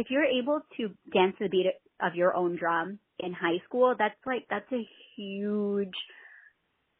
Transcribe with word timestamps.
if 0.00 0.06
you're 0.08 0.24
able 0.24 0.62
to 0.78 0.88
dance 1.12 1.36
to 1.36 1.44
the 1.44 1.50
beat 1.50 1.66
of 2.00 2.14
your 2.14 2.34
own 2.34 2.56
drum 2.56 2.98
in 3.18 3.34
high 3.34 3.58
school, 3.66 3.94
that's 3.98 4.14
like 4.24 4.46
that's 4.48 4.72
a 4.72 4.88
huge 5.14 5.92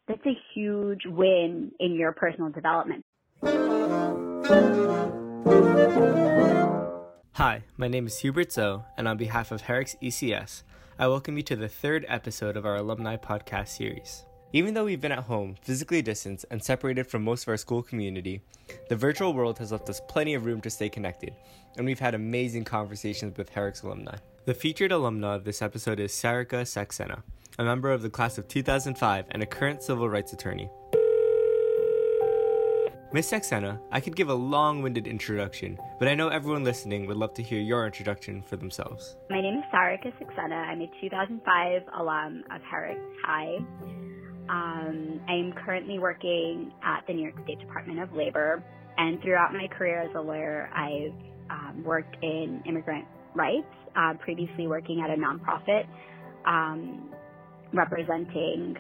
that's 0.06 0.24
a 0.26 0.36
huge 0.52 1.00
win 1.06 1.72
in 1.80 1.94
your 1.94 2.12
personal 2.12 2.50
development. 2.50 3.02
Hi, 7.32 7.62
my 7.78 7.88
name 7.88 8.06
is 8.06 8.18
Hubert 8.18 8.52
Zoe, 8.52 8.82
and 8.98 9.09
on 9.09 9.17
behalf 9.17 9.51
of 9.51 9.62
Herricks 9.62 9.96
ECS, 10.03 10.62
I 10.98 11.09
welcome 11.09 11.39
you 11.39 11.43
to 11.45 11.57
the 11.57 11.69
third 11.69 12.05
episode 12.07 12.59
of 12.59 12.67
our 12.67 12.77
alumni 12.77 13.17
podcast 13.17 13.69
series. 13.69 14.27
Even 14.53 14.75
though 14.75 14.85
we've 14.85 15.01
been 15.01 15.12
at 15.12 15.25
home, 15.25 15.55
physically 15.62 16.03
distanced, 16.03 16.45
and 16.50 16.62
separated 16.62 17.07
from 17.07 17.23
most 17.23 17.45
of 17.45 17.49
our 17.49 17.57
school 17.57 17.85
community, 17.85 18.43
the 18.89 18.96
virtual 18.96 19.32
world 19.32 19.59
has 19.59 19.71
left 19.71 19.89
us 19.89 20.00
plenty 20.09 20.35
of 20.35 20.45
room 20.45 20.61
to 20.61 20.71
stay 20.71 20.89
connected, 20.89 21.32
and 21.77 21.87
we've 21.87 22.00
had 22.00 22.17
amazing 22.17 22.64
conversations 22.64 23.39
with 23.39 23.50
Herricks 23.50 23.82
alumni. 23.82 24.17
The 24.46 24.55
featured 24.55 24.91
alumna 24.91 25.36
of 25.36 25.44
this 25.44 25.63
episode 25.63 26.00
is 26.00 26.11
Sarika 26.11 26.63
Saxena, 26.63 27.22
a 27.61 27.64
member 27.64 27.93
of 27.93 28.03
the 28.03 28.11
class 28.11 28.39
of 28.39 28.49
2005 28.49 29.27
and 29.31 29.41
a 29.41 29.46
current 29.46 29.85
civil 29.85 30.08
rights 30.08 30.32
attorney. 30.32 30.69
Miss 33.12 33.30
Saxena, 33.30 33.80
I 33.92 34.00
could 34.00 34.17
give 34.17 34.30
a 34.30 34.34
long 34.34 34.83
winded 34.83 35.06
introduction, 35.06 35.78
but 35.98 36.08
I 36.08 36.14
know 36.14 36.28
everyone 36.28 36.64
listening 36.64 37.06
would 37.06 37.17
love 37.17 37.34
to 37.34 37.42
hear 37.42 37.61
your 37.61 37.86
introduction 37.86 38.42
for 38.42 38.56
themselves. 38.56 39.17
My 39.28 39.41
name 39.41 39.58
is 39.58 39.64
Sarika 39.72 40.12
Saxena. 40.19 40.67
I'm 40.67 40.80
a 40.80 40.91
2005 41.00 41.83
alum 41.98 42.44
of 42.53 42.62
Herrick 42.62 42.98
High. 43.25 43.58
Um, 44.50 45.20
I'm 45.28 45.53
currently 45.64 45.98
working 45.98 46.72
at 46.83 47.06
the 47.06 47.14
New 47.14 47.22
York 47.22 47.36
State 47.45 47.61
Department 47.61 48.00
of 48.00 48.12
Labor, 48.12 48.62
and 48.98 49.22
throughout 49.22 49.53
my 49.53 49.69
career 49.69 50.03
as 50.03 50.11
a 50.17 50.20
lawyer, 50.20 50.69
I've 50.75 51.14
um, 51.50 51.84
worked 51.84 52.17
in 52.22 52.62
immigrant 52.67 53.06
rights, 53.34 53.72
uh, 53.97 54.14
previously 54.19 54.67
working 54.67 55.00
at 55.05 55.11
a 55.11 55.14
nonprofit 55.14 55.86
um, 56.47 57.11
representing 57.72 58.77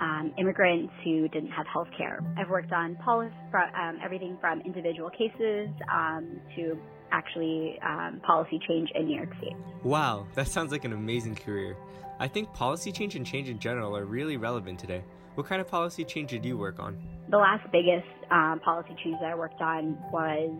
um, 0.00 0.32
immigrants 0.38 0.92
who 1.04 1.28
didn't 1.28 1.50
have 1.50 1.66
health 1.66 1.88
care. 1.96 2.20
I've 2.36 2.48
worked 2.48 2.72
on 2.72 2.96
policy, 2.96 3.34
um, 3.54 3.98
everything 4.02 4.38
from 4.40 4.60
individual 4.60 5.10
cases 5.10 5.68
um, 5.92 6.40
to 6.56 6.78
actually 7.10 7.78
um, 7.84 8.20
policy 8.24 8.60
change 8.68 8.90
in 8.94 9.06
New 9.06 9.16
York 9.16 9.30
State. 9.38 9.56
Wow, 9.82 10.26
that 10.34 10.46
sounds 10.46 10.70
like 10.70 10.84
an 10.84 10.92
amazing 10.92 11.34
career. 11.34 11.76
I 12.20 12.28
think 12.28 12.52
policy 12.52 12.92
change 12.92 13.16
and 13.16 13.26
change 13.26 13.48
in 13.48 13.58
general 13.58 13.96
are 13.96 14.04
really 14.04 14.36
relevant 14.36 14.78
today. 14.78 15.02
What 15.38 15.46
kind 15.46 15.60
of 15.60 15.68
policy 15.68 16.02
change 16.02 16.30
did 16.30 16.44
you 16.44 16.58
work 16.58 16.80
on? 16.80 16.98
The 17.30 17.36
last 17.36 17.62
biggest 17.70 18.08
um, 18.32 18.58
policy 18.64 18.96
change 19.04 19.18
that 19.20 19.30
I 19.30 19.36
worked 19.36 19.60
on 19.60 19.96
was 20.10 20.50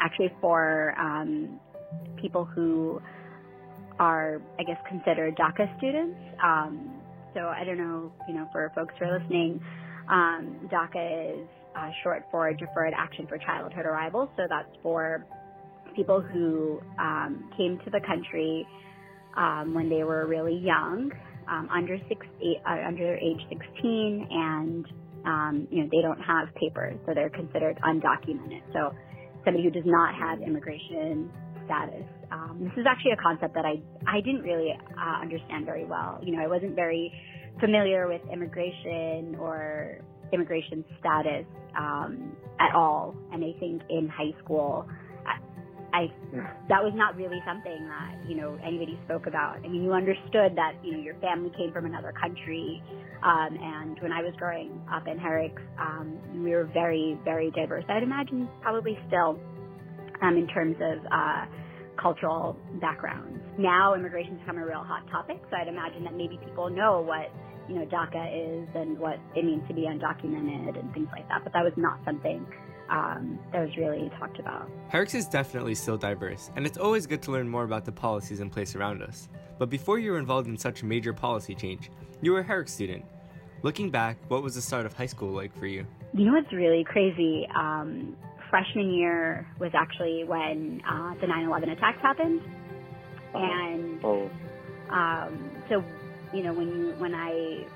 actually 0.00 0.32
for 0.40 0.96
um, 0.98 1.60
people 2.16 2.44
who 2.44 3.00
are, 4.00 4.42
I 4.58 4.64
guess, 4.64 4.78
considered 4.88 5.36
DACA 5.36 5.78
students. 5.78 6.18
Um, 6.42 6.90
so 7.34 7.42
I 7.42 7.62
don't 7.62 7.78
know, 7.78 8.10
you 8.26 8.34
know, 8.34 8.48
for 8.50 8.72
folks 8.74 8.94
who 8.98 9.04
are 9.04 9.20
listening, 9.20 9.60
um, 10.10 10.68
DACA 10.72 11.42
is 11.42 11.48
uh, 11.76 11.90
short 12.02 12.24
for 12.32 12.52
Deferred 12.52 12.94
Action 12.96 13.28
for 13.28 13.38
Childhood 13.38 13.86
Arrival. 13.86 14.28
So 14.36 14.42
that's 14.48 14.74
for 14.82 15.24
people 15.94 16.20
who 16.20 16.80
um, 16.98 17.48
came 17.56 17.78
to 17.84 17.90
the 17.90 18.00
country 18.04 18.66
um, 19.36 19.72
when 19.72 19.88
they 19.88 20.02
were 20.02 20.26
really 20.26 20.56
young, 20.56 21.12
um, 21.48 21.68
under 21.74 21.98
six, 22.08 22.26
uh, 22.42 22.86
under 22.86 23.16
age 23.16 23.40
16, 23.48 24.28
and 24.30 24.86
um, 25.24 25.68
you 25.70 25.82
know 25.82 25.88
they 25.90 26.02
don't 26.02 26.20
have 26.20 26.54
papers, 26.54 26.98
so 27.06 27.14
they're 27.14 27.30
considered 27.30 27.78
undocumented. 27.84 28.62
So 28.72 28.94
somebody 29.44 29.64
who 29.64 29.70
does 29.70 29.86
not 29.86 30.14
have 30.14 30.40
immigration 30.42 31.30
status. 31.64 32.04
Um, 32.30 32.60
this 32.60 32.72
is 32.76 32.86
actually 32.88 33.12
a 33.12 33.22
concept 33.22 33.54
that 33.54 33.64
I 33.64 33.80
I 34.06 34.20
didn't 34.20 34.42
really 34.42 34.72
uh, 34.72 35.22
understand 35.22 35.64
very 35.64 35.84
well. 35.84 36.20
You 36.22 36.36
know, 36.36 36.42
I 36.42 36.46
wasn't 36.46 36.74
very 36.74 37.12
familiar 37.60 38.08
with 38.08 38.22
immigration 38.32 39.36
or 39.38 40.00
immigration 40.32 40.84
status 41.00 41.46
um, 41.76 42.36
at 42.60 42.74
all. 42.74 43.14
And 43.32 43.44
I 43.44 43.58
think 43.58 43.82
in 43.90 44.08
high 44.08 44.36
school, 44.42 44.88
I 45.98 46.06
that 46.68 46.82
was 46.82 46.92
not 46.94 47.16
really 47.16 47.42
something 47.44 47.88
that 47.88 48.14
you 48.28 48.36
know 48.36 48.56
anybody 48.64 48.98
spoke 49.04 49.26
about. 49.26 49.58
I 49.64 49.68
mean, 49.68 49.82
you 49.82 49.92
understood 49.92 50.54
that 50.54 50.78
you 50.82 50.92
know 50.92 51.02
your 51.02 51.16
family 51.18 51.50
came 51.58 51.72
from 51.72 51.86
another 51.86 52.12
country, 52.14 52.82
um, 53.24 53.58
and 53.58 53.98
when 54.00 54.12
I 54.12 54.22
was 54.22 54.32
growing 54.38 54.80
up 54.92 55.08
in 55.08 55.18
Herrick, 55.18 55.56
um, 55.80 56.18
we 56.44 56.50
were 56.52 56.70
very 56.72 57.18
very 57.24 57.50
diverse. 57.50 57.84
I'd 57.88 58.04
imagine 58.04 58.48
probably 58.62 58.96
still 59.08 59.40
um, 60.22 60.36
in 60.36 60.46
terms 60.48 60.76
of 60.78 60.98
uh, 61.10 61.46
cultural 62.00 62.56
backgrounds. 62.80 63.42
Now 63.58 63.94
immigration 63.94 64.38
has 64.38 64.40
become 64.40 64.58
a 64.58 64.66
real 64.66 64.84
hot 64.86 65.02
topic, 65.10 65.42
so 65.50 65.56
I'd 65.56 65.68
imagine 65.68 66.04
that 66.04 66.14
maybe 66.14 66.38
people 66.44 66.70
know 66.70 67.00
what 67.02 67.26
you 67.68 67.74
know 67.74 67.86
DACA 67.86 68.62
is 68.62 68.68
and 68.76 68.96
what 68.98 69.18
it 69.34 69.44
means 69.44 69.66
to 69.66 69.74
be 69.74 69.90
undocumented 69.90 70.78
and 70.78 70.94
things 70.94 71.08
like 71.10 71.26
that. 71.28 71.42
But 71.42 71.52
that 71.54 71.64
was 71.64 71.74
not 71.76 71.98
something 72.04 72.46
um, 72.90 73.38
that 73.52 73.66
was 73.66 73.76
really 73.76 74.10
talked 74.18 74.38
about. 74.38 74.70
Herricks 74.88 75.14
is 75.14 75.26
definitely 75.26 75.74
still 75.74 75.96
diverse, 75.96 76.50
and 76.56 76.66
it's 76.66 76.78
always 76.78 77.06
good 77.06 77.22
to 77.22 77.32
learn 77.32 77.48
more 77.48 77.64
about 77.64 77.84
the 77.84 77.92
policies 77.92 78.40
in 78.40 78.50
place 78.50 78.74
around 78.74 79.02
us. 79.02 79.28
But 79.58 79.70
before 79.70 79.98
you 79.98 80.12
were 80.12 80.18
involved 80.18 80.48
in 80.48 80.56
such 80.56 80.82
a 80.82 80.86
major 80.86 81.12
policy 81.12 81.54
change, 81.54 81.90
you 82.22 82.32
were 82.32 82.40
a 82.40 82.44
Herrick 82.44 82.68
student. 82.68 83.04
Looking 83.62 83.90
back, 83.90 84.18
what 84.28 84.42
was 84.42 84.54
the 84.54 84.62
start 84.62 84.86
of 84.86 84.92
high 84.92 85.06
school 85.06 85.30
like 85.30 85.56
for 85.58 85.66
you? 85.66 85.84
You 86.14 86.26
know 86.26 86.32
what's 86.32 86.52
really 86.52 86.84
crazy? 86.84 87.46
Um, 87.54 88.16
freshman 88.50 88.90
year 88.90 89.46
was 89.58 89.72
actually 89.74 90.24
when 90.24 90.80
uh, 90.88 91.14
the 91.20 91.26
9/11 91.26 91.72
attacks 91.72 92.00
happened, 92.00 92.40
oh. 93.34 93.38
and 93.38 94.04
oh. 94.04 94.30
Um, 94.90 95.50
so 95.68 95.84
you 96.32 96.42
know 96.42 96.52
when 96.52 96.98
when 96.98 97.14
I 97.14 97.66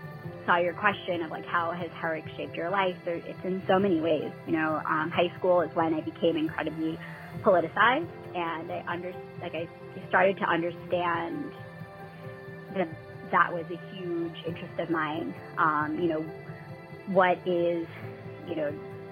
saw 0.47 0.59
your 0.59 0.75
question 0.75 1.23
of 1.23 1.31
like 1.31 1.45
how 1.47 1.73
has 1.73 1.91
Herrick 2.01 2.25
shaped 2.37 2.57
your 2.57 2.71
life, 2.71 2.97
it's 3.07 3.45
in 3.45 3.63
so 3.69 3.79
many 3.79 4.01
ways. 4.01 4.31
You 4.47 4.53
know, 4.53 4.81
um, 4.89 5.11
high 5.15 5.33
school 5.39 5.63
is 5.63 5.71
when 5.75 5.95
I 5.95 6.01
became 6.01 6.37
incredibly 6.37 6.99
politicized, 7.45 8.09
and 8.35 8.71
I 8.71 8.85
under 8.89 9.13
like 9.41 9.55
I 9.55 9.69
started 10.09 10.37
to 10.39 10.45
understand 10.45 11.53
that 12.77 12.89
that 13.31 13.53
was 13.53 13.65
a 13.71 13.95
huge 13.95 14.35
interest 14.47 14.79
of 14.79 14.91
mine. 14.91 15.35
Um, 15.59 15.99
you 16.01 16.09
know, 16.09 16.21
what 17.09 17.39
is 17.47 17.87
you 18.49 18.57
know 18.57 18.71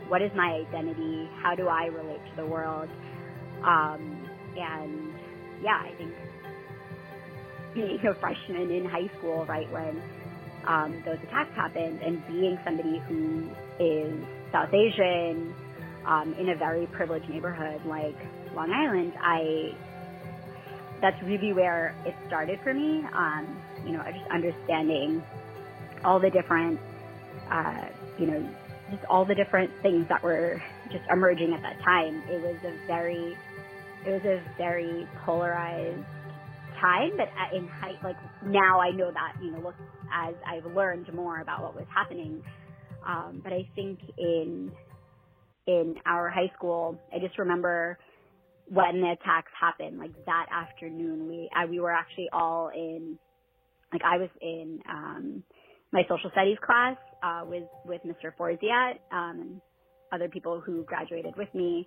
what 0.08 0.22
is 0.22 0.30
my 0.34 0.64
identity? 0.66 1.28
How 1.42 1.54
do 1.54 1.68
I 1.68 1.86
relate 1.86 2.20
to 2.30 2.36
the 2.36 2.46
world? 2.46 2.88
Um, 3.64 4.28
and 4.56 5.12
yeah, 5.62 5.78
I 5.82 5.94
think 5.96 6.12
being 7.74 7.98
a 7.98 8.20
freshman 8.20 8.70
in 8.70 8.84
high 8.84 9.08
school, 9.18 9.46
right 9.46 9.70
when 9.70 10.02
um, 10.66 11.02
those 11.04 11.18
attacks 11.22 11.54
happened, 11.54 12.00
and 12.02 12.26
being 12.26 12.58
somebody 12.64 12.98
who 13.08 13.48
is 13.78 14.12
South 14.52 14.72
Asian 14.72 15.54
um, 16.06 16.34
in 16.38 16.50
a 16.50 16.56
very 16.56 16.86
privileged 16.86 17.28
neighborhood 17.28 17.80
like 17.86 18.16
Long 18.54 18.70
Island, 18.70 19.12
I 19.22 19.74
that's 21.00 21.20
really 21.22 21.52
where 21.52 21.94
it 22.04 22.14
started 22.26 22.60
for 22.62 22.74
me. 22.74 23.04
Um, 23.14 23.60
you 23.84 23.92
know, 23.92 24.02
just 24.12 24.30
understanding 24.30 25.22
all 26.04 26.20
the 26.20 26.30
different, 26.30 26.78
uh, 27.50 27.86
you 28.18 28.26
know, 28.26 28.48
just 28.90 29.04
all 29.08 29.24
the 29.24 29.34
different 29.34 29.70
things 29.82 30.06
that 30.08 30.22
were 30.22 30.62
just 30.90 31.04
emerging 31.10 31.52
at 31.54 31.62
that 31.62 31.80
time. 31.82 32.22
It 32.28 32.40
was 32.40 32.56
a 32.64 32.86
very, 32.86 33.36
it 34.06 34.10
was 34.10 34.24
a 34.24 34.42
very 34.58 35.08
polarized 35.24 36.04
time, 36.80 37.12
but 37.16 37.28
in 37.54 37.66
height, 37.68 38.02
like 38.02 38.16
now 38.44 38.80
I 38.80 38.90
know 38.90 39.10
that, 39.10 39.34
you 39.42 39.52
know, 39.52 39.60
look, 39.60 39.74
as 40.12 40.34
I've 40.46 40.66
learned 40.74 41.12
more 41.14 41.40
about 41.40 41.62
what 41.62 41.74
was 41.74 41.86
happening. 41.94 42.42
Um, 43.06 43.40
but 43.42 43.52
I 43.52 43.68
think 43.74 44.00
in, 44.18 44.72
in 45.66 45.94
our 46.06 46.30
high 46.30 46.52
school, 46.56 46.98
I 47.14 47.18
just 47.18 47.38
remember 47.38 47.98
when 48.66 49.00
the 49.00 49.16
attacks 49.20 49.52
happened, 49.60 49.98
like 49.98 50.12
that 50.26 50.46
afternoon, 50.52 51.28
we, 51.28 51.50
I, 51.54 51.66
we 51.66 51.80
were 51.80 51.92
actually 51.92 52.28
all 52.32 52.70
in, 52.74 53.18
like 53.92 54.02
I 54.04 54.18
was 54.18 54.30
in, 54.40 54.80
um, 54.88 55.44
my 55.92 56.02
social 56.08 56.30
studies 56.32 56.58
class 56.64 56.96
uh, 57.22 57.42
with 57.46 57.64
with 57.84 58.02
Mr. 58.04 58.32
Forziat 58.38 58.98
um, 59.12 59.40
and 59.40 59.60
other 60.12 60.28
people 60.28 60.60
who 60.60 60.84
graduated 60.84 61.34
with 61.36 61.52
me. 61.54 61.86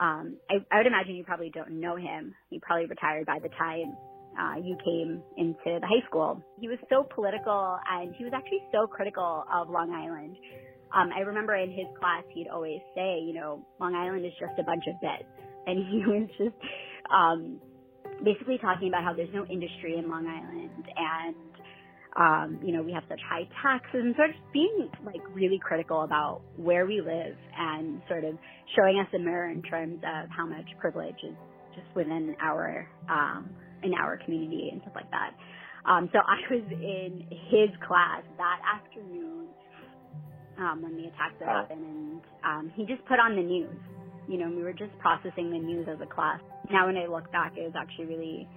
Um, 0.00 0.36
I, 0.50 0.56
I 0.70 0.78
would 0.78 0.86
imagine 0.86 1.16
you 1.16 1.24
probably 1.24 1.50
don't 1.50 1.80
know 1.80 1.96
him. 1.96 2.34
He 2.50 2.60
probably 2.60 2.86
retired 2.86 3.26
by 3.26 3.38
the 3.42 3.50
time 3.50 3.96
uh, 4.38 4.56
you 4.62 4.76
came 4.84 5.22
into 5.36 5.80
the 5.80 5.86
high 5.86 6.04
school. 6.06 6.42
He 6.58 6.68
was 6.68 6.78
so 6.88 7.06
political 7.14 7.78
and 7.90 8.14
he 8.14 8.24
was 8.24 8.32
actually 8.34 8.62
so 8.72 8.86
critical 8.86 9.44
of 9.52 9.68
Long 9.70 9.92
Island. 9.92 10.36
Um, 10.94 11.10
I 11.16 11.20
remember 11.20 11.56
in 11.56 11.70
his 11.70 11.86
class 11.98 12.24
he'd 12.34 12.48
always 12.48 12.80
say, 12.94 13.20
you 13.20 13.32
know, 13.34 13.64
Long 13.80 13.94
Island 13.94 14.26
is 14.26 14.32
just 14.38 14.52
a 14.58 14.62
bunch 14.62 14.84
of 14.88 15.00
beds, 15.00 15.28
and 15.66 15.78
he 15.78 16.04
was 16.04 16.28
just 16.36 16.56
um, 17.08 17.60
basically 18.24 18.58
talking 18.58 18.88
about 18.88 19.04
how 19.04 19.14
there's 19.14 19.32
no 19.32 19.46
industry 19.46 19.96
in 19.96 20.08
Long 20.08 20.26
Island 20.26 20.84
and 20.96 21.36
um, 22.14 22.58
you 22.62 22.72
know, 22.72 22.82
we 22.82 22.92
have 22.92 23.04
such 23.08 23.20
high 23.26 23.48
taxes 23.62 24.02
and 24.04 24.14
sort 24.16 24.30
of 24.30 24.36
being 24.52 24.90
like 25.04 25.22
really 25.32 25.58
critical 25.58 26.02
about 26.02 26.42
where 26.56 26.84
we 26.84 27.00
live 27.00 27.36
and 27.58 28.02
sort 28.06 28.24
of 28.24 28.36
showing 28.76 28.98
us 28.98 29.06
a 29.14 29.18
mirror 29.18 29.48
in 29.48 29.62
terms 29.62 29.98
of 30.04 30.28
how 30.28 30.46
much 30.46 30.66
privilege 30.78 31.16
is 31.24 31.34
just 31.74 31.86
within 31.96 32.36
our 32.40 32.86
um, 33.08 33.48
in 33.82 33.94
our 33.94 34.16
community 34.18 34.68
and 34.72 34.80
stuff 34.82 34.94
like 34.94 35.10
that. 35.10 35.32
Um, 35.84 36.08
so 36.12 36.18
I 36.18 36.38
was 36.52 36.64
in 36.70 37.26
his 37.50 37.70
class 37.86 38.22
that 38.38 38.58
afternoon 38.62 39.48
um, 40.58 40.82
when 40.82 40.96
the 40.96 41.08
attacks 41.08 41.34
had 41.40 41.48
happened, 41.48 41.84
and 41.84 42.20
um, 42.44 42.72
he 42.76 42.84
just 42.86 43.04
put 43.06 43.18
on 43.18 43.36
the 43.36 43.42
news. 43.42 43.74
You 44.28 44.38
know, 44.38 44.48
we 44.48 44.62
were 44.62 44.72
just 44.72 44.96
processing 44.98 45.50
the 45.50 45.58
news 45.58 45.88
as 45.90 45.98
a 46.00 46.06
class. 46.06 46.40
Now, 46.70 46.86
when 46.86 46.96
I 46.96 47.06
look 47.06 47.30
back, 47.32 47.54
it 47.56 47.62
was 47.62 47.74
actually 47.76 48.06
really, 48.06 48.48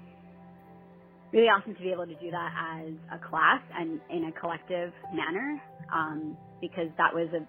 really 1.33 1.47
awesome 1.47 1.73
to 1.73 1.81
be 1.81 1.91
able 1.91 2.05
to 2.05 2.15
do 2.15 2.29
that 2.29 2.51
as 2.85 2.93
a 3.11 3.29
class 3.29 3.61
and 3.73 3.99
in 4.11 4.25
a 4.25 4.31
collective 4.39 4.93
manner, 5.13 5.59
um, 5.93 6.37
because 6.61 6.89
that 6.97 7.13
was 7.13 7.29
a 7.33 7.41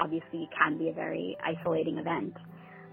obviously 0.00 0.48
can 0.58 0.78
be 0.78 0.88
a 0.88 0.92
very 0.92 1.36
isolating 1.44 1.98
event. 1.98 2.34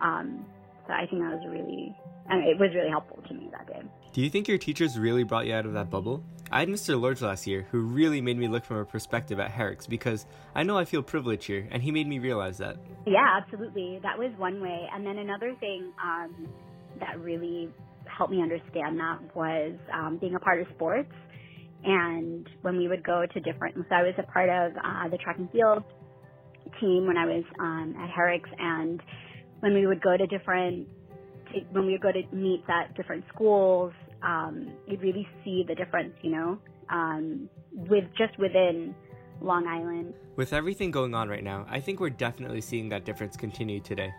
Um, 0.01 0.45
so 0.87 0.93
I 0.93 1.05
think 1.07 1.21
that 1.21 1.31
was 1.31 1.45
really, 1.47 1.95
I 2.29 2.35
mean, 2.35 2.47
it 2.47 2.59
was 2.59 2.71
really 2.75 2.89
helpful 2.89 3.21
to 3.27 3.33
me 3.33 3.49
that 3.51 3.67
day. 3.67 3.81
Do 4.13 4.21
you 4.21 4.29
think 4.29 4.47
your 4.47 4.57
teachers 4.57 4.99
really 4.99 5.23
brought 5.23 5.45
you 5.47 5.53
out 5.53 5.65
of 5.65 5.73
that 5.73 5.89
bubble? 5.89 6.23
I 6.51 6.59
had 6.59 6.67
Mr. 6.67 6.99
Lords 6.99 7.21
last 7.21 7.47
year 7.47 7.65
who 7.71 7.81
really 7.81 8.19
made 8.19 8.37
me 8.37 8.49
look 8.49 8.65
from 8.65 8.77
a 8.77 8.85
perspective 8.85 9.39
at 9.39 9.51
Herricks 9.51 9.87
because 9.87 10.25
I 10.53 10.63
know 10.63 10.77
I 10.77 10.83
feel 10.83 11.01
privileged 11.01 11.45
here, 11.45 11.65
and 11.71 11.81
he 11.81 11.91
made 11.91 12.07
me 12.07 12.19
realize 12.19 12.57
that. 12.57 12.75
Yeah, 13.05 13.25
absolutely. 13.41 13.99
That 14.03 14.17
was 14.17 14.31
one 14.37 14.61
way. 14.61 14.89
And 14.93 15.05
then 15.05 15.17
another 15.17 15.55
thing 15.61 15.93
um, 16.03 16.49
that 16.99 17.21
really 17.21 17.69
helped 18.05 18.33
me 18.33 18.41
understand 18.41 18.99
that 18.99 19.33
was 19.33 19.75
um, 19.93 20.17
being 20.17 20.35
a 20.35 20.39
part 20.39 20.61
of 20.61 20.67
sports. 20.75 21.13
And 21.85 22.47
when 22.63 22.77
we 22.77 22.89
would 22.89 23.03
go 23.03 23.25
to 23.25 23.39
different, 23.39 23.75
so 23.75 23.95
I 23.95 24.03
was 24.03 24.13
a 24.17 24.23
part 24.23 24.49
of 24.49 24.77
uh, 24.77 25.07
the 25.09 25.17
track 25.17 25.37
and 25.37 25.49
field 25.51 25.83
team 26.79 27.07
when 27.07 27.17
I 27.17 27.25
was 27.25 27.43
um, 27.59 27.95
at 27.97 28.09
Herricks, 28.09 28.49
and 28.59 29.01
when 29.61 29.73
we 29.73 29.87
would 29.87 30.01
go 30.01 30.17
to 30.17 30.27
different, 30.27 30.87
when 31.71 31.85
we 31.85 31.93
would 31.93 32.01
go 32.01 32.11
to 32.11 32.23
meets 32.35 32.67
at 32.69 32.95
different 32.95 33.23
schools, 33.33 33.93
um, 34.21 34.71
you'd 34.87 35.01
really 35.01 35.27
see 35.43 35.63
the 35.67 35.75
difference, 35.75 36.13
you 36.21 36.31
know, 36.31 36.57
um, 36.89 37.49
with 37.71 38.03
just 38.17 38.37
within 38.37 38.93
Long 39.39 39.67
Island. 39.67 40.13
With 40.35 40.53
everything 40.53 40.91
going 40.91 41.15
on 41.15 41.29
right 41.29 41.43
now, 41.43 41.65
I 41.69 41.79
think 41.79 41.99
we're 41.99 42.09
definitely 42.09 42.61
seeing 42.61 42.89
that 42.89 43.05
difference 43.05 43.37
continue 43.37 43.79
today. 43.79 44.11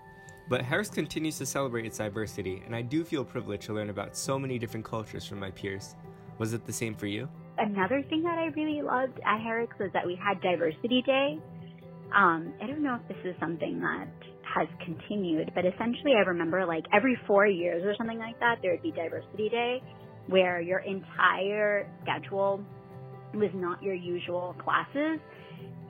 But 0.48 0.62
Herricks 0.62 0.90
continues 0.90 1.38
to 1.38 1.46
celebrate 1.46 1.86
its 1.86 1.98
diversity, 1.98 2.62
and 2.66 2.74
I 2.74 2.82
do 2.82 3.04
feel 3.04 3.24
privileged 3.24 3.64
to 3.66 3.74
learn 3.74 3.90
about 3.90 4.16
so 4.16 4.38
many 4.38 4.58
different 4.58 4.84
cultures 4.84 5.24
from 5.24 5.38
my 5.38 5.50
peers. 5.50 5.94
Was 6.38 6.52
it 6.52 6.66
the 6.66 6.72
same 6.72 6.94
for 6.94 7.06
you? 7.06 7.28
Another 7.58 8.02
thing 8.02 8.22
that 8.24 8.38
I 8.38 8.46
really 8.46 8.82
loved 8.82 9.20
at 9.24 9.40
Herricks 9.40 9.78
was 9.78 9.90
that 9.92 10.06
we 10.06 10.16
had 10.16 10.40
Diversity 10.40 11.02
Day. 11.02 11.38
Um, 12.14 12.52
I 12.60 12.66
don't 12.66 12.82
know 12.82 12.98
if 13.00 13.08
this 13.08 13.24
is 13.24 13.38
something 13.40 13.80
that 13.80 14.08
has 14.54 14.68
continued, 14.84 15.52
but 15.54 15.64
essentially 15.64 16.12
I 16.16 16.28
remember 16.28 16.66
like 16.66 16.84
every 16.92 17.16
four 17.26 17.46
years 17.46 17.82
or 17.84 17.94
something 17.96 18.18
like 18.18 18.38
that, 18.40 18.56
there 18.62 18.72
would 18.72 18.82
be 18.82 18.92
Diversity 18.92 19.48
Day 19.48 19.82
where 20.28 20.60
your 20.60 20.80
entire 20.80 21.90
schedule 22.02 22.64
was 23.34 23.50
not 23.54 23.82
your 23.82 23.94
usual 23.94 24.54
classes 24.62 25.20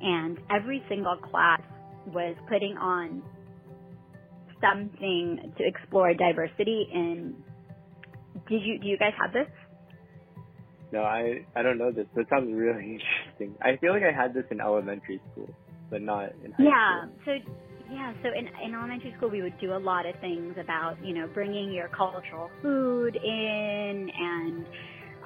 and 0.01 0.39
every 0.51 0.83
single 0.89 1.17
class 1.17 1.61
was 2.07 2.35
putting 2.49 2.77
on 2.77 3.23
something 4.61 5.53
to 5.59 5.65
explore 5.67 6.15
diversity 6.15 6.89
in 6.93 7.35
did 8.49 8.63
you 8.63 8.79
do 8.79 8.89
you 8.89 8.97
guys 8.99 9.13
have 9.21 9.33
this? 9.33 9.49
No, 10.93 11.03
I 11.03 11.45
I 11.55 11.63
don't 11.63 11.79
know 11.79 11.91
this. 11.91 12.07
That 12.17 12.27
sounds 12.31 12.53
really 12.53 12.99
interesting. 12.99 13.57
I 13.61 13.77
feel 13.77 13.93
like 13.93 14.03
I 14.03 14.13
had 14.13 14.35
this 14.35 14.45
in 14.51 14.61
elementary 14.61 15.21
school, 15.33 15.51
but 15.91 16.03
not 16.03 16.31
in 16.45 16.53
high 16.53 16.65
yeah, 16.65 17.05
school. 17.05 17.35
Yeah, 17.35 17.43
so 17.45 17.82
yeah, 17.93 18.13
so 18.23 18.29
in, 18.29 18.49
in 18.65 18.75
elementary 18.75 19.15
school, 19.17 19.29
we 19.29 19.43
would 19.43 19.59
do 19.61 19.75
a 19.75 19.79
lot 19.79 20.07
of 20.07 20.15
things 20.21 20.57
about, 20.59 20.97
you 21.05 21.15
know, 21.15 21.29
bringing 21.35 21.71
your 21.71 21.89
cultural 21.89 22.51
food 22.63 23.17
in 23.17 24.09
and, 24.09 24.67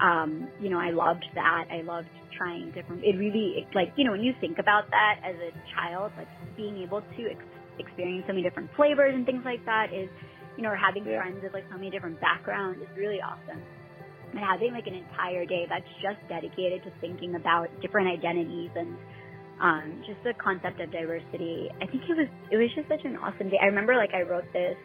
um, 0.02 0.48
you 0.60 0.68
know, 0.68 0.78
I 0.78 0.90
loved 0.90 1.24
that. 1.34 1.64
I 1.70 1.82
loved 1.82 2.08
trying 2.36 2.72
different, 2.72 3.04
it 3.04 3.16
really, 3.16 3.66
like, 3.74 3.92
you 3.96 4.04
know, 4.04 4.12
when 4.12 4.22
you 4.22 4.34
think 4.40 4.58
about 4.58 4.90
that 4.90 5.20
as 5.24 5.36
a 5.36 5.50
child, 5.74 6.12
like 6.18 6.28
being 6.56 6.82
able 6.82 7.00
to 7.00 7.22
ex- 7.30 7.78
experience 7.78 8.24
so 8.26 8.32
many 8.32 8.42
different 8.42 8.68
flavors 8.76 9.14
and 9.14 9.24
things 9.24 9.42
like 9.44 9.64
that 9.64 9.94
is, 9.94 10.10
you 10.56 10.62
know, 10.62 10.70
or 10.70 10.76
having 10.76 11.04
yeah. 11.06 11.22
friends 11.22 11.44
of 11.46 11.52
like 11.52 11.64
so 11.70 11.76
many 11.78 11.90
different 11.90 12.20
backgrounds 12.20 12.80
is 12.82 12.88
really 12.96 13.20
awesome. 13.22 13.62
And 14.32 14.40
having 14.40 14.72
like 14.72 14.86
an 14.86 14.94
entire 14.94 15.46
day 15.46 15.66
that's 15.68 15.88
just 16.02 16.18
dedicated 16.28 16.82
to 16.84 16.90
thinking 17.00 17.36
about 17.36 17.68
different 17.80 18.08
identities 18.08 18.70
and, 18.74 18.96
um, 19.60 20.02
just 20.06 20.22
the 20.24 20.34
concept 20.42 20.80
of 20.80 20.92
diversity. 20.92 21.68
I 21.80 21.86
think 21.86 22.02
it 22.08 22.16
was 22.16 22.28
it 22.50 22.56
was 22.56 22.68
just 22.74 22.88
such 22.88 23.04
an 23.04 23.16
awesome 23.16 23.48
day. 23.48 23.56
I 23.62 23.66
remember 23.66 23.96
like 23.96 24.14
I 24.14 24.22
wrote 24.22 24.44
this 24.52 24.76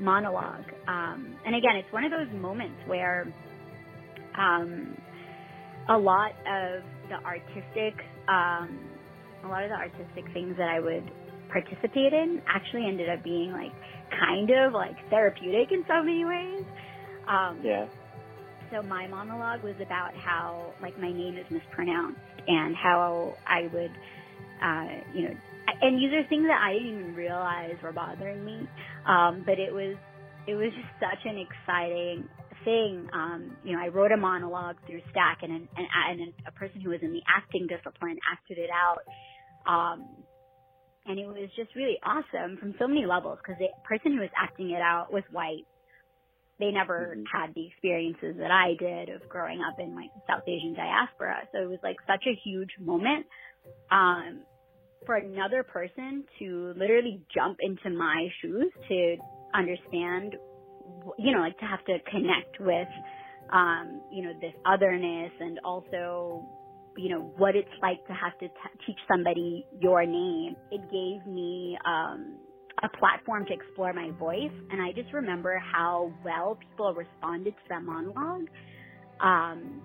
monologue, 0.00 0.66
um, 0.86 1.36
and 1.46 1.54
again, 1.54 1.76
it's 1.76 1.92
one 1.92 2.04
of 2.04 2.10
those 2.10 2.28
moments 2.40 2.76
where 2.86 3.32
um, 4.38 4.96
a 5.88 5.96
lot 5.96 6.32
of 6.46 6.82
the 7.08 7.16
artistic, 7.24 7.94
um, 8.28 8.78
a 9.44 9.48
lot 9.48 9.64
of 9.64 9.70
the 9.70 9.76
artistic 9.76 10.24
things 10.32 10.56
that 10.58 10.68
I 10.68 10.80
would 10.80 11.10
participate 11.50 12.12
in 12.12 12.42
actually 12.46 12.86
ended 12.86 13.08
up 13.08 13.24
being 13.24 13.52
like 13.52 13.72
kind 14.18 14.50
of 14.50 14.72
like 14.72 14.96
therapeutic 15.10 15.72
in 15.72 15.84
so 15.88 16.02
many 16.02 16.24
ways. 16.24 16.64
Um, 17.28 17.60
yeah. 17.62 17.86
So 18.70 18.82
my 18.82 19.06
monologue 19.06 19.62
was 19.62 19.76
about 19.80 20.14
how 20.14 20.74
like 20.82 20.98
my 20.98 21.12
name 21.12 21.36
is 21.36 21.46
mispronounced 21.50 22.20
and 22.46 22.74
how 22.76 23.36
I 23.46 23.62
would, 23.72 23.92
uh, 24.62 25.00
you 25.14 25.28
know, 25.28 25.34
and 25.80 25.98
these 25.98 26.12
are 26.12 26.26
things 26.28 26.44
that 26.48 26.60
I 26.62 26.72
didn't 26.74 27.00
even 27.00 27.14
realize 27.14 27.76
were 27.82 27.92
bothering 27.92 28.44
me. 28.44 28.68
Um, 29.06 29.42
but 29.46 29.58
it 29.58 29.72
was, 29.72 29.96
it 30.46 30.54
was 30.54 30.72
just 30.74 30.88
such 31.00 31.24
an 31.24 31.38
exciting 31.38 32.28
thing. 32.64 33.08
Um, 33.12 33.56
you 33.64 33.72
know, 33.76 33.82
I 33.82 33.88
wrote 33.88 34.12
a 34.12 34.16
monologue 34.16 34.76
through 34.86 35.00
Stack 35.10 35.38
and, 35.42 35.52
an, 35.52 35.68
and, 35.76 36.20
and 36.20 36.32
a 36.46 36.52
person 36.52 36.80
who 36.80 36.90
was 36.90 37.00
in 37.02 37.12
the 37.12 37.22
acting 37.28 37.66
discipline 37.68 38.18
acted 38.30 38.58
it 38.58 38.70
out. 38.70 39.04
Um, 39.66 40.08
and 41.06 41.18
it 41.18 41.26
was 41.26 41.48
just 41.56 41.74
really 41.74 41.98
awesome 42.04 42.58
from 42.58 42.74
so 42.78 42.86
many 42.86 43.06
levels 43.06 43.38
because 43.42 43.58
the 43.58 43.68
person 43.84 44.12
who 44.12 44.20
was 44.20 44.30
acting 44.36 44.70
it 44.70 44.82
out 44.82 45.12
was 45.12 45.22
white 45.32 45.64
they 46.58 46.70
never 46.70 47.14
mm-hmm. 47.16 47.22
had 47.32 47.54
the 47.54 47.66
experiences 47.66 48.36
that 48.38 48.50
I 48.50 48.74
did 48.78 49.14
of 49.14 49.28
growing 49.28 49.60
up 49.60 49.78
in 49.78 49.94
like 49.94 50.10
South 50.28 50.42
Asian 50.46 50.74
diaspora. 50.74 51.48
So 51.52 51.62
it 51.62 51.68
was 51.68 51.78
like 51.82 51.96
such 52.06 52.24
a 52.26 52.34
huge 52.44 52.70
moment 52.80 53.26
um, 53.90 54.42
for 55.06 55.14
another 55.16 55.62
person 55.62 56.24
to 56.38 56.74
literally 56.76 57.20
jump 57.34 57.58
into 57.60 57.90
my 57.96 58.28
shoes 58.42 58.72
to 58.88 59.16
understand, 59.54 60.36
you 61.18 61.32
know, 61.32 61.40
like 61.40 61.58
to 61.58 61.64
have 61.64 61.84
to 61.84 61.98
connect 62.10 62.60
with, 62.60 62.88
um, 63.52 64.02
you 64.12 64.24
know, 64.24 64.32
this 64.40 64.54
otherness 64.66 65.32
and 65.40 65.60
also, 65.64 66.44
you 66.96 67.08
know, 67.08 67.32
what 67.36 67.54
it's 67.54 67.68
like 67.80 68.04
to 68.08 68.12
have 68.12 68.36
to 68.40 68.48
t- 68.48 68.84
teach 68.86 68.98
somebody 69.06 69.64
your 69.80 70.04
name. 70.04 70.56
It 70.72 70.82
gave 70.90 71.32
me, 71.32 71.78
um, 71.86 72.36
a 72.82 72.88
platform 72.98 73.44
to 73.46 73.52
explore 73.52 73.92
my 73.92 74.10
voice. 74.12 74.52
And 74.70 74.80
I 74.80 74.92
just 74.92 75.12
remember 75.12 75.58
how 75.58 76.12
well 76.24 76.58
people 76.70 76.94
responded 76.94 77.52
to 77.52 77.68
that 77.68 77.82
monologue. 77.82 78.48
Um, 79.20 79.82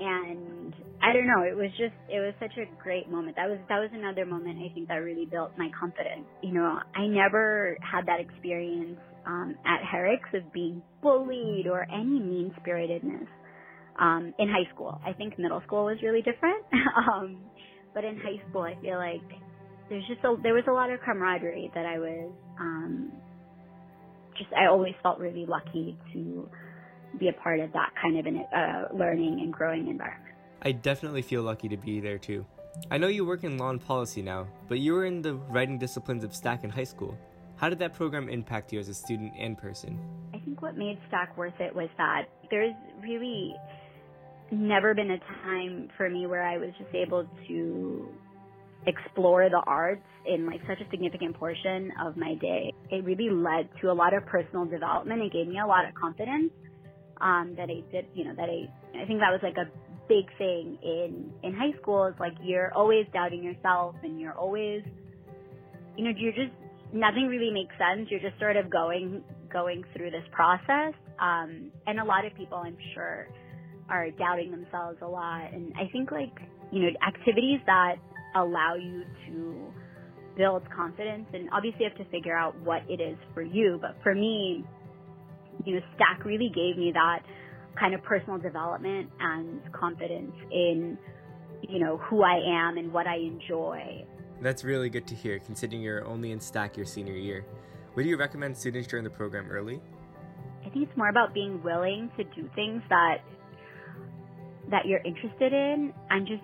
and 0.00 0.74
I 1.02 1.12
don't 1.12 1.26
know, 1.26 1.42
it 1.42 1.56
was 1.56 1.70
just, 1.70 1.94
it 2.08 2.20
was 2.20 2.34
such 2.40 2.56
a 2.56 2.66
great 2.80 3.10
moment. 3.10 3.36
That 3.36 3.48
was, 3.48 3.58
that 3.68 3.78
was 3.78 3.90
another 3.92 4.24
moment 4.24 4.58
I 4.58 4.72
think 4.72 4.88
that 4.88 4.94
really 4.94 5.26
built 5.26 5.52
my 5.58 5.70
confidence. 5.78 6.26
You 6.42 6.52
know, 6.52 6.78
I 6.94 7.06
never 7.06 7.76
had 7.80 8.06
that 8.06 8.20
experience, 8.20 8.98
um, 9.26 9.56
at 9.66 9.84
Herricks 9.84 10.28
of 10.34 10.52
being 10.52 10.82
bullied 11.02 11.66
or 11.66 11.86
any 11.92 12.20
mean 12.20 12.54
spiritedness, 12.60 13.26
um, 13.98 14.32
in 14.38 14.48
high 14.48 14.72
school. 14.72 15.00
I 15.04 15.12
think 15.12 15.38
middle 15.38 15.60
school 15.66 15.86
was 15.86 15.98
really 16.02 16.22
different. 16.22 16.64
um, 17.12 17.38
but 17.92 18.04
in 18.04 18.16
high 18.18 18.40
school, 18.48 18.62
I 18.62 18.80
feel 18.80 18.98
like 18.98 19.26
there's 19.88 20.06
just 20.06 20.20
a, 20.24 20.36
there 20.42 20.54
was 20.54 20.64
a 20.68 20.72
lot 20.72 20.90
of 20.90 21.00
camaraderie 21.00 21.70
that 21.74 21.86
I 21.86 21.98
was 21.98 22.32
um, 22.60 23.12
just 24.36 24.50
I 24.52 24.66
always 24.66 24.94
felt 25.02 25.18
really 25.18 25.46
lucky 25.46 25.96
to 26.12 26.48
be 27.18 27.28
a 27.28 27.32
part 27.32 27.60
of 27.60 27.72
that 27.72 27.92
kind 28.00 28.18
of 28.18 28.26
an 28.26 28.44
uh, 28.54 28.88
learning 28.94 29.40
and 29.40 29.52
growing 29.52 29.88
environment. 29.88 30.34
I 30.62 30.72
definitely 30.72 31.22
feel 31.22 31.42
lucky 31.42 31.68
to 31.68 31.76
be 31.76 32.00
there 32.00 32.18
too. 32.18 32.44
I 32.90 32.98
know 32.98 33.08
you 33.08 33.24
work 33.24 33.44
in 33.44 33.58
law 33.58 33.70
and 33.70 33.80
policy 33.80 34.22
now, 34.22 34.46
but 34.68 34.78
you 34.78 34.92
were 34.92 35.04
in 35.04 35.22
the 35.22 35.34
writing 35.34 35.78
disciplines 35.78 36.22
of 36.22 36.34
Stack 36.34 36.64
in 36.64 36.70
high 36.70 36.84
school. 36.84 37.16
How 37.56 37.68
did 37.68 37.80
that 37.80 37.94
program 37.94 38.28
impact 38.28 38.72
you 38.72 38.78
as 38.78 38.88
a 38.88 38.94
student 38.94 39.32
and 39.36 39.58
person? 39.58 39.98
I 40.32 40.38
think 40.38 40.62
what 40.62 40.76
made 40.76 40.98
Stack 41.08 41.36
worth 41.36 41.58
it 41.58 41.74
was 41.74 41.88
that 41.96 42.26
there's 42.50 42.74
really 43.02 43.54
never 44.52 44.94
been 44.94 45.10
a 45.10 45.18
time 45.44 45.90
for 45.96 46.08
me 46.08 46.26
where 46.26 46.46
I 46.46 46.58
was 46.58 46.70
just 46.78 46.94
able 46.94 47.26
to 47.48 48.08
explore 48.86 49.48
the 49.48 49.62
arts 49.66 50.02
in 50.26 50.46
like 50.46 50.60
such 50.68 50.80
a 50.80 50.90
significant 50.90 51.36
portion 51.36 51.90
of 52.04 52.16
my 52.16 52.34
day. 52.34 52.72
It 52.90 53.04
really 53.04 53.30
led 53.30 53.68
to 53.80 53.90
a 53.90 53.94
lot 53.94 54.14
of 54.14 54.24
personal 54.26 54.64
development. 54.64 55.22
It 55.22 55.32
gave 55.32 55.48
me 55.48 55.58
a 55.58 55.66
lot 55.66 55.88
of 55.88 55.94
confidence 55.94 56.52
um, 57.20 57.54
that 57.56 57.68
I 57.68 57.82
did, 57.90 58.06
you 58.14 58.24
know, 58.24 58.34
that 58.36 58.48
I, 58.48 59.02
I 59.02 59.06
think 59.06 59.20
that 59.20 59.30
was 59.30 59.40
like 59.42 59.56
a 59.56 59.70
big 60.08 60.26
thing 60.38 60.78
in, 60.82 61.32
in 61.42 61.54
high 61.54 61.78
school 61.80 62.06
is 62.06 62.14
like 62.18 62.32
you're 62.42 62.72
always 62.74 63.06
doubting 63.12 63.42
yourself 63.42 63.94
and 64.02 64.20
you're 64.20 64.34
always, 64.34 64.82
you 65.96 66.04
know, 66.04 66.12
you're 66.16 66.32
just, 66.32 66.54
nothing 66.92 67.26
really 67.26 67.52
makes 67.52 67.74
sense. 67.76 68.08
You're 68.10 68.20
just 68.20 68.38
sort 68.38 68.56
of 68.56 68.70
going 68.70 69.22
going 69.52 69.84
through 69.96 70.10
this 70.10 70.24
process. 70.30 70.94
Um, 71.18 71.70
and 71.86 71.98
a 71.98 72.04
lot 72.04 72.24
of 72.24 72.34
people, 72.34 72.58
I'm 72.58 72.76
sure, 72.94 73.28
are 73.88 74.10
doubting 74.12 74.50
themselves 74.50 74.98
a 75.02 75.06
lot. 75.06 75.52
And 75.52 75.72
I 75.74 75.90
think 75.90 76.10
like, 76.10 76.34
you 76.70 76.82
know, 76.82 76.88
activities 77.06 77.60
that 77.66 77.96
allow 78.34 78.74
you 78.74 79.04
to 79.26 79.72
build 80.36 80.62
confidence 80.70 81.26
and 81.34 81.48
obviously 81.52 81.84
you 81.84 81.88
have 81.88 81.98
to 81.98 82.10
figure 82.10 82.36
out 82.36 82.58
what 82.60 82.82
it 82.88 83.00
is 83.00 83.16
for 83.34 83.42
you. 83.42 83.78
But 83.80 83.96
for 84.02 84.14
me, 84.14 84.64
you 85.64 85.74
know, 85.74 85.80
Stack 85.96 86.24
really 86.24 86.50
gave 86.54 86.76
me 86.76 86.92
that 86.94 87.20
kind 87.78 87.94
of 87.94 88.02
personal 88.02 88.38
development 88.38 89.10
and 89.20 89.60
confidence 89.72 90.32
in, 90.50 90.98
you 91.62 91.78
know, 91.78 91.96
who 91.98 92.22
I 92.22 92.40
am 92.68 92.78
and 92.78 92.92
what 92.92 93.06
I 93.06 93.16
enjoy. 93.16 94.04
That's 94.40 94.62
really 94.62 94.88
good 94.88 95.06
to 95.08 95.14
hear, 95.14 95.38
considering 95.40 95.82
you're 95.82 96.04
only 96.06 96.30
in 96.30 96.40
Stack 96.40 96.76
your 96.76 96.86
senior 96.86 97.14
year. 97.14 97.44
Would 97.96 98.06
you 98.06 98.16
recommend 98.16 98.56
students 98.56 98.88
join 98.88 99.02
the 99.02 99.10
program 99.10 99.50
early? 99.50 99.80
I 100.64 100.70
think 100.70 100.88
it's 100.88 100.96
more 100.96 101.08
about 101.08 101.34
being 101.34 101.62
willing 101.62 102.10
to 102.16 102.24
do 102.24 102.48
things 102.54 102.82
that 102.88 103.18
that 104.70 104.84
you're 104.86 105.00
interested 105.00 105.52
in 105.52 105.94
and 106.10 106.26
just 106.26 106.42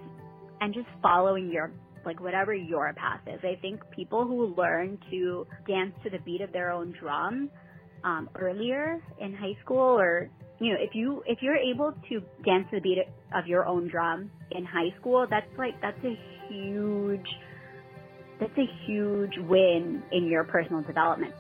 and 0.61 0.75
just 0.75 0.89
following 1.03 1.51
your 1.51 1.73
like 2.05 2.21
whatever 2.21 2.55
your 2.55 2.93
path 2.93 3.21
is. 3.27 3.41
I 3.43 3.59
think 3.61 3.81
people 3.91 4.27
who 4.27 4.55
learn 4.55 4.99
to 5.11 5.47
dance 5.67 5.95
to 6.03 6.11
the 6.11 6.19
beat 6.19 6.43
of 6.43 6.53
their 6.53 6.71
own 6.71 6.95
drum 7.01 7.51
um, 8.05 8.29
earlier 8.35 9.01
in 9.19 9.35
high 9.35 9.57
school 9.65 9.99
or 9.99 10.29
you 10.61 10.73
know 10.73 10.79
if 10.79 10.95
you 10.95 11.23
if 11.27 11.39
you're 11.41 11.57
able 11.57 11.95
to 12.09 12.21
dance 12.45 12.67
to 12.71 12.77
the 12.77 12.81
beat 12.81 12.99
of 13.35 13.47
your 13.47 13.67
own 13.67 13.89
drum 13.89 14.31
in 14.51 14.65
high 14.65 14.95
school 15.01 15.27
that's 15.29 15.47
like 15.57 15.81
that's 15.81 15.99
a 16.05 16.19
huge 16.49 17.27
that's 18.39 18.57
a 18.59 18.67
huge 18.87 19.39
win 19.49 20.03
in 20.13 20.27
your 20.27 20.45
personal 20.45 20.83
development 20.83 21.35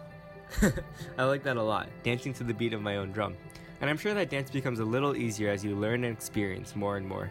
I 1.18 1.24
like 1.24 1.42
that 1.44 1.56
a 1.56 1.62
lot, 1.62 1.88
dancing 2.02 2.32
to 2.34 2.44
the 2.44 2.54
beat 2.54 2.72
of 2.72 2.82
my 2.82 2.96
own 2.96 3.12
drum. 3.12 3.36
And 3.80 3.90
I'm 3.90 3.98
sure 3.98 4.14
that 4.14 4.30
dance 4.30 4.50
becomes 4.50 4.80
a 4.80 4.84
little 4.84 5.16
easier 5.16 5.50
as 5.50 5.64
you 5.64 5.74
learn 5.74 6.04
and 6.04 6.16
experience 6.16 6.76
more 6.76 6.96
and 6.96 7.06
more. 7.06 7.30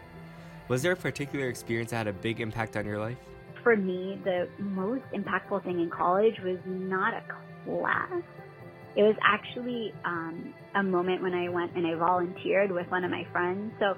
Was 0.68 0.82
there 0.82 0.92
a 0.92 0.96
particular 0.96 1.48
experience 1.48 1.90
that 1.90 1.98
had 1.98 2.06
a 2.06 2.12
big 2.12 2.40
impact 2.40 2.76
on 2.76 2.86
your 2.86 2.98
life? 2.98 3.18
For 3.62 3.76
me, 3.76 4.18
the 4.24 4.48
most 4.58 5.02
impactful 5.14 5.62
thing 5.64 5.80
in 5.80 5.90
college 5.90 6.34
was 6.42 6.58
not 6.64 7.12
a 7.14 7.22
class. 7.64 8.22
It 8.96 9.02
was 9.02 9.16
actually 9.22 9.92
um, 10.04 10.54
a 10.74 10.82
moment 10.82 11.22
when 11.22 11.34
I 11.34 11.48
went 11.48 11.74
and 11.76 11.86
I 11.86 11.94
volunteered 11.94 12.70
with 12.70 12.86
one 12.90 13.04
of 13.04 13.10
my 13.10 13.26
friends. 13.32 13.72
So, 13.78 13.94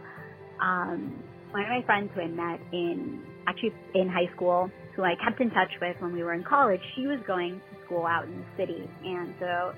um, 0.60 1.22
one 1.50 1.62
of 1.62 1.68
my 1.68 1.82
friends 1.84 2.10
who 2.14 2.22
I 2.22 2.28
met 2.28 2.60
in 2.72 3.22
actually 3.46 3.72
in 3.94 4.08
high 4.08 4.32
school, 4.34 4.70
who 4.96 5.02
I 5.02 5.14
kept 5.24 5.40
in 5.40 5.50
touch 5.50 5.70
with 5.80 5.96
when 6.00 6.12
we 6.12 6.24
were 6.24 6.34
in 6.34 6.42
college, 6.42 6.80
she 6.96 7.06
was 7.06 7.18
going 7.26 7.60
to 7.60 7.84
school 7.84 8.06
out 8.06 8.24
in 8.24 8.36
the 8.36 8.46
city, 8.56 8.90
and 9.04 9.34
so 9.38 9.72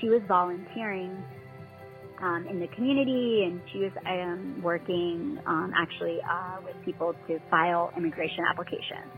she 0.00 0.08
was 0.08 0.20
volunteering 0.28 1.16
um, 2.22 2.46
in 2.48 2.60
the 2.60 2.68
community, 2.68 3.44
and 3.44 3.60
she 3.72 3.78
was 3.78 3.92
um, 4.06 4.60
working 4.62 5.38
um, 5.46 5.72
actually 5.76 6.18
uh, 6.28 6.58
with 6.64 6.74
people 6.84 7.14
to 7.26 7.38
file 7.50 7.92
immigration 7.96 8.44
applications. 8.48 9.10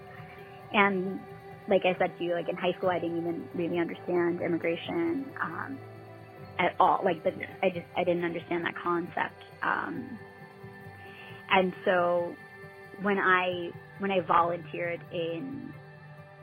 And 0.72 1.20
like 1.68 1.82
I 1.84 1.96
said 1.98 2.16
to 2.18 2.24
you, 2.24 2.34
like 2.34 2.48
in 2.48 2.56
high 2.56 2.72
school, 2.78 2.90
I 2.90 2.98
didn't 2.98 3.18
even 3.18 3.48
really 3.54 3.78
understand 3.78 4.40
immigration 4.40 5.26
um, 5.42 5.78
at 6.58 6.74
all. 6.80 7.00
Like, 7.04 7.22
the, 7.24 7.30
I 7.62 7.70
just 7.70 7.86
I 7.96 8.04
didn't 8.04 8.24
understand 8.24 8.64
that 8.64 8.74
concept. 8.82 9.40
Um, 9.62 10.18
and 11.50 11.72
so 11.84 12.34
when 13.02 13.18
I 13.18 13.70
when 13.98 14.10
I 14.10 14.20
volunteered 14.20 15.00
in 15.12 15.72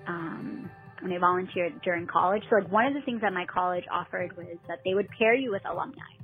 um, 0.08 0.70
when 1.02 1.14
I 1.14 1.18
volunteered 1.18 1.82
during 1.82 2.08
college. 2.08 2.44
So 2.50 2.58
like 2.58 2.72
one 2.72 2.86
of 2.86 2.94
the 2.94 3.02
things 3.02 3.22
that 3.22 3.34
my 3.34 3.46
college 3.46 3.86
offered 3.92 4.36
was 4.36 4.58
that 4.68 4.80
they 4.86 4.94
would 4.94 5.08
pair 5.18 5.34
you 5.34 5.52
with 5.52 5.62
alumni. 5.66 6.19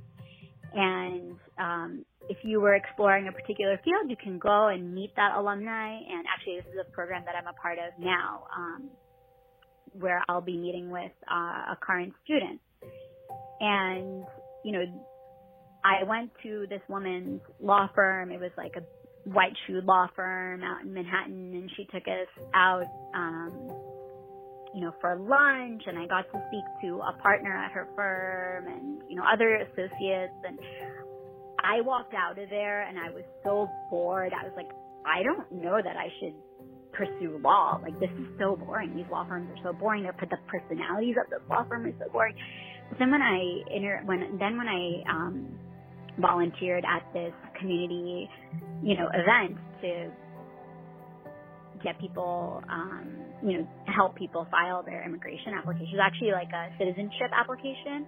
And 0.76 1.36
um, 1.58 2.04
if 2.28 2.38
you 2.42 2.60
were 2.60 2.74
exploring 2.74 3.28
a 3.28 3.32
particular 3.32 3.80
field, 3.82 4.10
you 4.10 4.16
can 4.16 4.38
go 4.38 4.68
and 4.68 4.94
meet 4.94 5.14
that 5.16 5.34
alumni. 5.36 5.96
And 5.96 6.24
actually, 6.32 6.56
this 6.56 6.66
is 6.66 6.80
a 6.86 6.90
program 6.92 7.22
that 7.24 7.34
I'm 7.34 7.46
a 7.46 7.54
part 7.54 7.78
of 7.78 7.98
now, 7.98 8.44
um, 8.54 8.90
where 9.92 10.22
I'll 10.28 10.42
be 10.42 10.56
meeting 10.56 10.90
with 10.90 11.12
uh, 11.30 11.72
a 11.72 11.78
current 11.80 12.12
student. 12.24 12.60
And 13.60 14.24
you 14.64 14.72
know, 14.72 14.84
I 15.84 16.04
went 16.04 16.30
to 16.42 16.66
this 16.68 16.82
woman's 16.88 17.40
law 17.60 17.88
firm. 17.94 18.30
It 18.30 18.40
was 18.40 18.50
like 18.56 18.74
a 18.76 18.82
white 19.30 19.52
shoe 19.66 19.80
law 19.80 20.08
firm 20.14 20.62
out 20.62 20.82
in 20.82 20.92
Manhattan, 20.92 21.54
and 21.54 21.70
she 21.76 21.84
took 21.84 22.02
us 22.02 22.28
out. 22.54 22.84
Um, 23.14 23.95
you 24.76 24.82
know, 24.82 24.92
for 25.00 25.16
lunch 25.16 25.82
and 25.86 25.98
I 25.98 26.06
got 26.06 26.30
to 26.32 26.38
speak 26.48 26.64
to 26.82 27.00
a 27.00 27.16
partner 27.22 27.56
at 27.56 27.72
her 27.72 27.88
firm 27.96 28.68
and, 28.68 29.00
you 29.08 29.16
know, 29.16 29.24
other 29.24 29.56
associates 29.56 30.36
and 30.44 30.58
I 31.64 31.80
walked 31.80 32.12
out 32.14 32.38
of 32.38 32.50
there 32.50 32.82
and 32.82 32.98
I 32.98 33.10
was 33.10 33.24
so 33.42 33.68
bored. 33.90 34.32
I 34.38 34.44
was 34.44 34.52
like, 34.54 34.68
I 35.06 35.22
don't 35.22 35.50
know 35.50 35.80
that 35.82 35.96
I 35.96 36.12
should 36.20 36.34
pursue 36.92 37.40
law. 37.42 37.80
Like 37.82 37.98
this 38.00 38.10
is 38.20 38.26
so 38.38 38.56
boring. 38.56 38.94
These 38.94 39.06
law 39.10 39.26
firms 39.26 39.48
are 39.50 39.72
so 39.72 39.78
boring. 39.78 40.02
They're 40.02 40.14
the 40.20 40.36
personalities 40.46 41.16
of 41.24 41.30
the 41.30 41.40
law 41.48 41.64
firm 41.68 41.86
is 41.88 41.94
so 41.98 42.12
boring. 42.12 42.34
But 42.90 42.98
then 42.98 43.10
when 43.10 43.22
I 43.22 43.40
inter 43.74 44.02
when 44.04 44.36
then 44.38 44.58
when 44.58 44.68
I 44.68 45.02
um 45.10 45.58
volunteered 46.20 46.84
at 46.84 47.02
this 47.14 47.32
community, 47.58 48.28
you 48.82 48.96
know, 48.96 49.08
event 49.12 49.56
to 49.82 50.10
get 51.82 51.98
people, 52.00 52.62
um, 52.70 53.16
you 53.42 53.58
know, 53.58 53.68
help 53.86 54.16
people 54.16 54.46
file 54.50 54.82
their 54.82 55.04
immigration 55.04 55.54
applications. 55.56 55.98
Actually, 56.00 56.32
like 56.32 56.50
a 56.52 56.70
citizenship 56.78 57.30
application. 57.32 58.06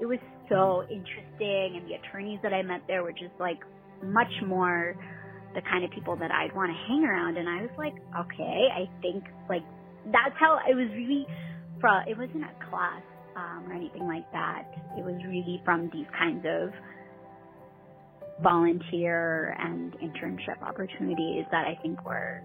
It 0.00 0.06
was 0.06 0.18
so 0.48 0.82
interesting, 0.82 1.80
and 1.80 1.90
the 1.90 1.94
attorneys 1.98 2.38
that 2.42 2.52
I 2.52 2.62
met 2.62 2.82
there 2.86 3.02
were 3.02 3.12
just 3.12 3.34
like 3.40 3.58
much 4.02 4.30
more 4.46 4.94
the 5.54 5.62
kind 5.62 5.84
of 5.84 5.90
people 5.90 6.14
that 6.16 6.30
I'd 6.30 6.54
want 6.54 6.70
to 6.70 6.78
hang 6.86 7.04
around. 7.04 7.36
And 7.36 7.48
I 7.48 7.62
was 7.62 7.74
like, 7.76 7.94
okay, 8.14 8.68
I 8.70 8.86
think 9.02 9.24
like 9.48 9.64
that's 10.12 10.36
how 10.38 10.58
it 10.68 10.74
was 10.74 10.88
really 10.94 11.26
from. 11.80 12.06
It 12.06 12.16
wasn't 12.16 12.44
a 12.44 12.54
class 12.70 13.02
um, 13.36 13.66
or 13.68 13.74
anything 13.74 14.06
like 14.06 14.30
that. 14.32 14.70
It 14.96 15.04
was 15.04 15.16
really 15.26 15.60
from 15.64 15.90
these 15.92 16.06
kinds 16.16 16.44
of 16.46 16.70
volunteer 18.42 19.56
and 19.58 19.92
internship 19.94 20.62
opportunities 20.62 21.44
that 21.50 21.66
I 21.66 21.78
think 21.82 22.04
were 22.04 22.42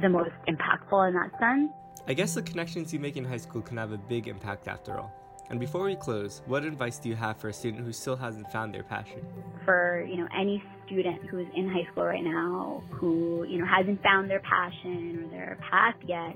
the 0.00 0.08
most 0.08 0.30
impactful 0.48 1.08
in 1.08 1.14
that 1.14 1.30
sense. 1.38 1.70
I 2.06 2.14
guess 2.14 2.34
the 2.34 2.42
connections 2.42 2.92
you 2.92 3.00
make 3.00 3.16
in 3.16 3.24
high 3.24 3.38
school 3.38 3.62
can 3.62 3.76
have 3.76 3.92
a 3.92 3.98
big 3.98 4.28
impact 4.28 4.68
after 4.68 4.98
all. 4.98 5.12
And 5.50 5.60
before 5.60 5.84
we 5.84 5.94
close, 5.94 6.42
what 6.46 6.64
advice 6.64 6.98
do 6.98 7.08
you 7.08 7.16
have 7.16 7.36
for 7.36 7.48
a 7.48 7.52
student 7.52 7.84
who 7.84 7.92
still 7.92 8.16
hasn't 8.16 8.50
found 8.50 8.74
their 8.74 8.82
passion? 8.82 9.20
For, 9.64 10.04
you 10.08 10.16
know, 10.16 10.28
any 10.38 10.62
student 10.86 11.24
who 11.26 11.38
is 11.38 11.46
in 11.54 11.68
high 11.68 11.86
school 11.92 12.04
right 12.04 12.24
now 12.24 12.82
who, 12.90 13.44
you 13.48 13.58
know, 13.58 13.66
hasn't 13.66 14.02
found 14.02 14.30
their 14.30 14.40
passion 14.40 15.24
or 15.24 15.30
their 15.30 15.58
path 15.70 15.96
yet, 16.06 16.34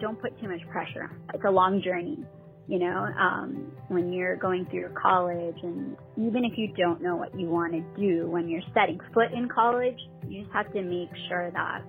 don't 0.00 0.20
put 0.20 0.38
too 0.40 0.48
much 0.48 0.60
pressure. 0.70 1.10
It's 1.32 1.44
a 1.46 1.50
long 1.50 1.80
journey, 1.82 2.18
you 2.68 2.78
know, 2.78 3.08
um, 3.18 3.72
when 3.88 4.12
you're 4.12 4.36
going 4.36 4.66
through 4.66 4.90
college 5.00 5.56
and 5.62 5.96
even 6.16 6.44
if 6.44 6.58
you 6.58 6.68
don't 6.76 7.02
know 7.02 7.16
what 7.16 7.38
you 7.38 7.48
want 7.48 7.72
to 7.72 7.80
do 8.00 8.28
when 8.28 8.48
you're 8.48 8.62
setting 8.74 9.00
foot 9.14 9.32
in 9.32 9.48
college, 9.48 9.98
you 10.28 10.42
just 10.42 10.52
have 10.52 10.72
to 10.72 10.82
make 10.82 11.10
sure 11.28 11.50
that 11.52 11.82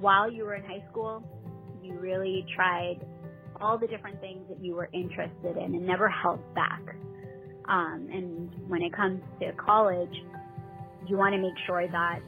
while 0.00 0.30
you 0.30 0.44
were 0.44 0.54
in 0.54 0.64
high 0.64 0.84
school, 0.90 1.22
you 1.82 1.94
really 1.98 2.46
tried 2.54 3.00
all 3.60 3.78
the 3.78 3.86
different 3.86 4.20
things 4.20 4.40
that 4.48 4.62
you 4.64 4.74
were 4.74 4.88
interested 4.92 5.56
in 5.56 5.74
and 5.74 5.86
never 5.86 6.08
held 6.08 6.40
back. 6.54 6.82
Um, 7.68 8.08
and 8.12 8.50
when 8.68 8.82
it 8.82 8.92
comes 8.94 9.20
to 9.40 9.52
college, 9.52 10.14
you 11.06 11.16
want 11.16 11.34
to 11.34 11.40
make 11.40 11.54
sure 11.66 11.86
that 11.86 12.20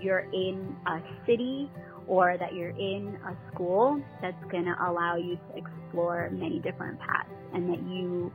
you're 0.00 0.28
in 0.32 0.74
a 0.86 0.98
city 1.26 1.70
or 2.06 2.36
that 2.38 2.54
you're 2.54 2.70
in 2.70 3.18
a 3.26 3.52
school 3.52 4.00
that's 4.22 4.42
going 4.50 4.64
to 4.64 4.74
allow 4.88 5.16
you 5.16 5.36
to 5.36 5.56
explore 5.56 6.30
many 6.30 6.58
different 6.60 6.98
paths 7.00 7.28
and 7.52 7.68
that 7.70 7.82
you 7.82 8.32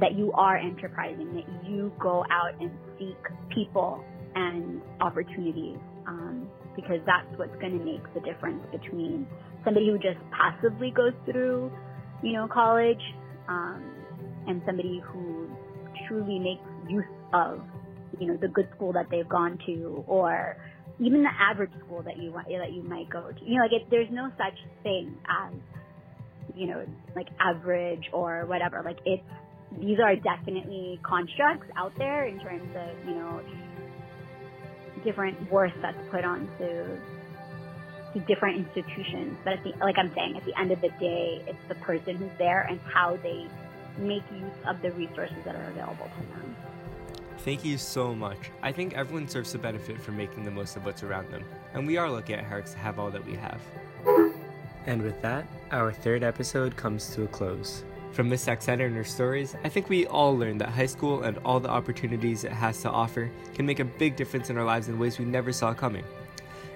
that 0.00 0.14
you 0.16 0.30
are 0.32 0.56
enterprising, 0.56 1.34
that 1.34 1.68
you 1.68 1.92
go 1.98 2.24
out 2.30 2.54
and 2.60 2.70
seek 2.98 3.16
people 3.52 4.04
and 4.36 4.80
opportunities. 5.00 5.78
Um, 6.06 6.17
because 6.78 7.00
that's 7.06 7.26
what's 7.36 7.54
going 7.60 7.76
to 7.76 7.84
make 7.84 8.02
the 8.14 8.20
difference 8.20 8.62
between 8.70 9.26
somebody 9.64 9.88
who 9.90 9.98
just 9.98 10.18
passively 10.30 10.92
goes 10.94 11.12
through, 11.24 11.72
you 12.22 12.32
know, 12.34 12.46
college, 12.46 13.02
um, 13.48 13.82
and 14.46 14.62
somebody 14.64 15.02
who 15.04 15.48
truly 16.06 16.38
makes 16.38 16.62
use 16.88 17.04
of, 17.32 17.60
you 18.20 18.28
know, 18.28 18.36
the 18.36 18.46
good 18.46 18.68
school 18.76 18.92
that 18.92 19.06
they've 19.10 19.28
gone 19.28 19.58
to, 19.66 20.04
or 20.06 20.56
even 21.00 21.24
the 21.24 21.34
average 21.36 21.72
school 21.84 22.02
that 22.04 22.16
you 22.16 22.32
that 22.32 22.72
you 22.72 22.82
might 22.82 23.10
go 23.10 23.32
to. 23.32 23.44
You 23.44 23.56
know, 23.56 23.62
like 23.62 23.72
it, 23.72 23.90
there's 23.90 24.08
no 24.12 24.30
such 24.38 24.56
thing 24.84 25.16
as, 25.28 25.54
you 26.54 26.68
know, 26.68 26.86
like 27.16 27.26
average 27.40 28.04
or 28.12 28.46
whatever. 28.46 28.82
Like 28.84 28.98
it's 29.04 29.22
these 29.80 29.98
are 29.98 30.14
definitely 30.14 31.00
constructs 31.02 31.66
out 31.76 31.92
there 31.98 32.26
in 32.26 32.38
terms 32.38 32.70
of, 32.74 33.08
you 33.08 33.14
know, 33.16 33.40
different 35.08 35.50
worth 35.50 35.72
that's 35.80 35.96
put 36.10 36.22
onto 36.22 36.84
to 38.12 38.20
different 38.26 38.58
institutions. 38.58 39.38
But 39.42 39.54
at 39.54 39.64
the, 39.64 39.72
like 39.80 39.96
I'm 39.96 40.12
saying, 40.14 40.36
at 40.36 40.44
the 40.44 40.58
end 40.60 40.70
of 40.70 40.82
the 40.82 40.90
day, 41.00 41.42
it's 41.46 41.58
the 41.66 41.76
person 41.76 42.16
who's 42.16 42.30
there 42.36 42.66
and 42.68 42.78
how 42.80 43.16
they 43.16 43.46
make 43.96 44.22
use 44.30 44.52
of 44.66 44.82
the 44.82 44.90
resources 44.92 45.38
that 45.46 45.54
are 45.54 45.64
available 45.70 46.10
to 46.18 46.26
them. 46.34 46.56
Thank 47.38 47.64
you 47.64 47.78
so 47.78 48.14
much. 48.14 48.50
I 48.62 48.70
think 48.70 48.92
everyone 48.92 49.28
serves 49.28 49.52
to 49.52 49.58
benefit 49.58 49.98
from 49.98 50.18
making 50.18 50.44
the 50.44 50.50
most 50.50 50.76
of 50.76 50.84
what's 50.84 51.02
around 51.02 51.30
them, 51.30 51.42
and 51.72 51.86
we 51.86 51.96
are 51.96 52.10
lucky 52.10 52.34
at 52.34 52.44
Herricks 52.44 52.72
to 52.72 52.78
have 52.78 52.98
all 52.98 53.10
that 53.10 53.24
we 53.24 53.34
have. 53.34 53.62
And 54.84 55.00
with 55.00 55.22
that, 55.22 55.46
our 55.70 55.90
third 55.90 56.22
episode 56.22 56.76
comes 56.76 57.14
to 57.14 57.22
a 57.22 57.28
close. 57.28 57.82
From 58.12 58.28
Miss 58.28 58.46
Saxena 58.46 58.86
and 58.86 58.96
her 58.96 59.04
stories, 59.04 59.54
I 59.62 59.68
think 59.68 59.88
we 59.88 60.06
all 60.06 60.36
learned 60.36 60.60
that 60.60 60.70
high 60.70 60.86
school 60.86 61.22
and 61.22 61.38
all 61.44 61.60
the 61.60 61.68
opportunities 61.68 62.44
it 62.44 62.50
has 62.50 62.82
to 62.82 62.90
offer 62.90 63.30
can 63.54 63.64
make 63.64 63.78
a 63.78 63.84
big 63.84 64.16
difference 64.16 64.50
in 64.50 64.58
our 64.58 64.64
lives 64.64 64.88
in 64.88 64.98
ways 64.98 65.18
we 65.18 65.24
never 65.24 65.52
saw 65.52 65.72
coming. 65.72 66.04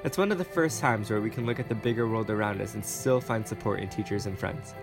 It's 0.05 0.19
one 0.19 0.33
of 0.33 0.39
the 0.39 0.45
first 0.45 0.81
times 0.81 1.11
where 1.11 1.21
we 1.21 1.31
can 1.31 1.47
look 1.47 1.59
at 1.61 1.69
the 1.69 1.75
bigger 1.75 2.07
world 2.07 2.31
around 2.31 2.61
us 2.61 2.75
and 2.75 2.85
still 2.85 3.21
find 3.21 3.47
support 3.47 3.81
in 3.81 3.89
teachers 3.89 4.27
and 4.27 4.39
friends. 4.39 4.75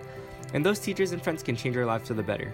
And 0.52 0.64
those 0.64 0.78
teachers 0.78 1.12
and 1.12 1.22
friends 1.22 1.42
can 1.42 1.56
change 1.56 1.76
our 1.76 1.86
lives 1.86 2.08
for 2.08 2.14
the 2.14 2.22
better. 2.22 2.52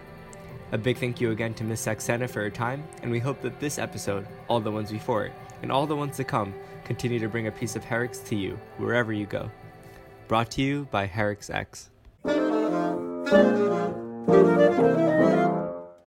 A 0.73 0.79
big 0.79 0.99
thank 0.99 1.21
you 1.21 1.31
again 1.31 1.55
to 1.55 1.65
Miss 1.65 1.87
Saxena 1.87 2.29
for 2.29 2.43
her 2.43 2.51
time, 2.51 2.83
and 3.03 3.11
we 3.11 3.21
hope 3.21 3.41
that 3.43 3.61
this 3.61 3.79
episode, 3.79 4.27
all 4.49 4.61
the 4.61 4.71
ones 4.71 4.91
before 4.91 5.27
it, 5.27 5.33
and 5.63 5.71
all 5.71 5.87
the 5.87 5.97
ones 5.97 6.17
to 6.17 6.25
come 6.25 6.53
continue 6.85 7.19
to 7.21 7.29
bring 7.29 7.47
a 7.47 7.53
piece 7.53 7.77
of 7.77 7.85
Herricks 7.85 8.19
to 8.21 8.37
you 8.37 8.59
wherever 8.79 9.13
you 9.13 9.27
go. 9.27 9.51
Brought 10.29 10.51
to 10.53 10.63
you 10.63 10.89
by 10.91 11.07
Herricks 11.07 11.51
X. 11.51 11.91
Thank 14.29 15.41
you. 15.41 15.46